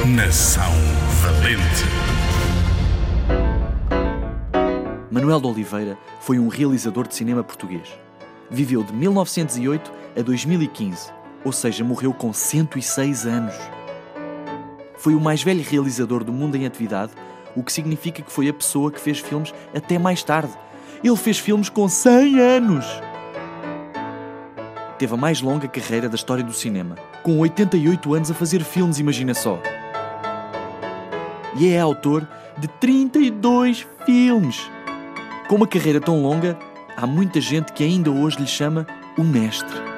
Coração 0.00 0.72
Valente. 1.20 1.84
Manuel 5.10 5.40
de 5.40 5.46
Oliveira 5.46 5.98
foi 6.20 6.38
um 6.38 6.48
realizador 6.48 7.06
de 7.06 7.14
cinema 7.14 7.44
português. 7.44 7.88
Viveu 8.48 8.82
de 8.82 8.94
1908 8.94 9.92
a 10.18 10.22
2015, 10.22 11.12
ou 11.44 11.52
seja, 11.52 11.84
morreu 11.84 12.14
com 12.14 12.32
106 12.32 13.26
anos. 13.26 13.54
Foi 14.96 15.14
o 15.14 15.20
mais 15.20 15.42
velho 15.42 15.62
realizador 15.62 16.24
do 16.24 16.32
mundo 16.32 16.56
em 16.56 16.64
atividade, 16.64 17.12
o 17.54 17.62
que 17.62 17.70
significa 17.70 18.22
que 18.22 18.32
foi 18.32 18.48
a 18.48 18.54
pessoa 18.54 18.90
que 18.90 19.00
fez 19.00 19.18
filmes 19.18 19.52
até 19.74 19.98
mais 19.98 20.22
tarde. 20.22 20.52
Ele 21.04 21.16
fez 21.16 21.38
filmes 21.38 21.68
com 21.68 21.86
100 21.86 22.40
anos! 22.40 22.86
Teve 24.98 25.12
a 25.12 25.16
mais 25.18 25.42
longa 25.42 25.68
carreira 25.68 26.08
da 26.08 26.14
história 26.14 26.44
do 26.44 26.54
cinema, 26.54 26.94
com 27.22 27.38
88 27.38 28.14
anos 28.14 28.30
a 28.30 28.34
fazer 28.34 28.64
filmes, 28.64 28.98
imagina 28.98 29.34
só. 29.34 29.60
E 31.56 31.68
é 31.68 31.80
autor 31.80 32.26
de 32.58 32.68
32 32.68 33.86
filmes. 34.04 34.70
Com 35.48 35.56
uma 35.56 35.66
carreira 35.66 36.00
tão 36.00 36.22
longa, 36.22 36.58
há 36.96 37.06
muita 37.06 37.40
gente 37.40 37.72
que 37.72 37.82
ainda 37.82 38.10
hoje 38.10 38.38
lhe 38.38 38.46
chama 38.46 38.86
o 39.18 39.24
mestre. 39.24 39.89